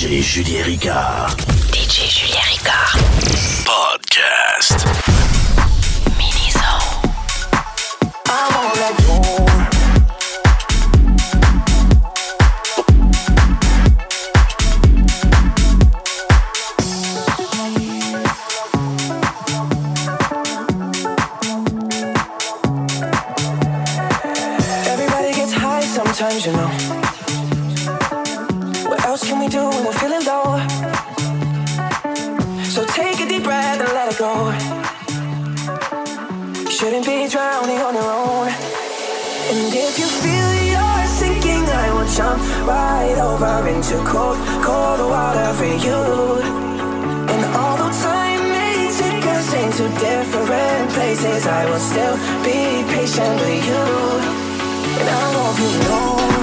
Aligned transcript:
DJ 0.00 0.22
Julien 0.22 0.64
Ricard. 0.64 1.36
DJ 1.70 2.08
Julien 2.08 2.40
Ricard. 2.48 3.89
into 43.80 43.96
cold, 44.04 44.36
cold 44.62 45.00
water 45.00 45.54
for 45.54 45.64
you. 45.64 46.02
And 47.32 47.44
although 47.56 47.90
time 47.90 48.42
may 48.52 48.90
take 48.92 49.24
us 49.24 49.54
into 49.54 49.88
different 49.98 50.90
places, 50.90 51.46
I 51.46 51.64
will 51.64 51.78
still 51.78 52.16
be 52.44 52.84
patient 52.92 53.40
with 53.40 53.64
you. 53.70 53.84
And 55.00 55.08
I 55.08 55.34
won't 55.34 55.56
be 55.56 55.68
know. 55.88 56.39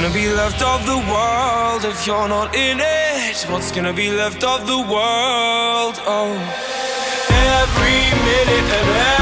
gonna 0.00 0.14
be 0.14 0.28
left 0.28 0.62
of 0.62 0.86
the 0.86 0.96
world 1.10 1.84
if 1.84 2.06
you're 2.06 2.28
not 2.28 2.54
in 2.54 2.78
it? 2.80 3.36
What's 3.50 3.72
gonna 3.72 3.92
be 3.92 4.10
left 4.12 4.44
of 4.44 4.64
the 4.64 4.78
world? 4.78 5.96
Oh, 6.06 6.30
every 7.28 8.00
minute 8.24 8.72
and 8.78 8.88
every 8.96 9.17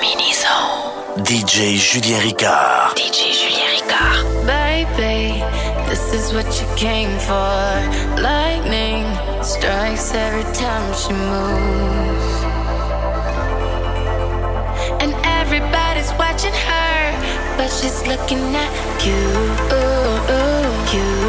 Minizone. 0.00 1.20
DJ 1.22 1.76
Julien 1.76 2.22
Ricard. 2.22 2.96
DJ 2.96 3.36
Julien 3.36 3.68
Ricard. 3.76 4.24
Baby, 4.46 5.44
this 5.86 6.14
is 6.14 6.32
what 6.32 6.48
you 6.58 6.66
came 6.74 7.12
for. 7.18 7.60
Lightning 8.22 9.04
strikes 9.44 10.14
every 10.14 10.50
time 10.54 10.94
she 10.96 11.12
moves. 11.12 12.44
And 15.02 15.12
everybody's 15.26 16.10
watching 16.14 16.54
her, 16.54 17.12
but 17.58 17.68
she's 17.68 18.00
looking 18.06 18.56
at 18.56 18.72
you. 19.04 19.20
You, 20.96 21.04
you. 21.12 21.28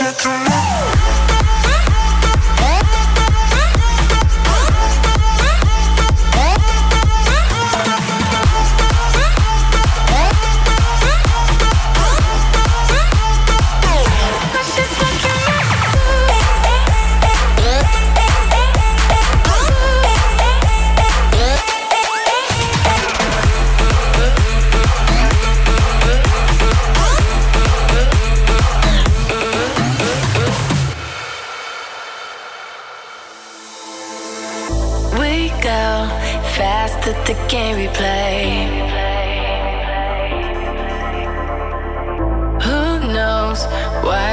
Let's 0.00 0.24
get 0.24 0.32
it. 0.32 0.71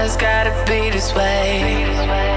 it's 0.10 0.18
gotta 0.18 0.50
be 0.66 0.90
this 0.90 1.14
way. 1.14 2.29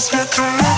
just 0.00 0.12
get 0.12 0.30
through 0.30 0.69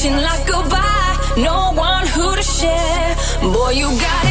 watching 0.00 0.16
life 0.16 0.46
go 0.46 0.66
by, 0.68 1.34
no 1.36 1.72
one 1.74 2.06
who 2.06 2.34
to 2.34 2.42
share. 2.42 3.16
Boy, 3.42 3.70
you 3.72 3.88
got 4.00 4.24
it. 4.24 4.29